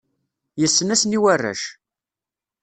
[0.61, 1.61] Yessen-asen i warrac.